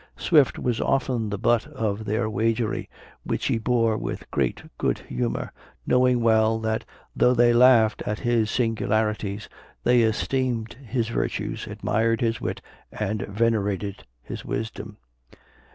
[0.17, 2.89] Swift was often the butt of their waggery,
[3.23, 5.51] which he bore with great good humor,
[5.85, 6.83] knowing well, that
[7.15, 9.47] though they laughed at his singularities,
[9.83, 14.97] they esteemed his virtues, admired his wit, and venerated his wisdom.